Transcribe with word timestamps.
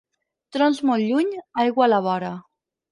Trons 0.57 0.81
molt 0.91 1.07
lluny, 1.11 1.31
aigua 1.67 1.89
a 1.91 1.95
la 1.95 2.05
vora. 2.11 2.35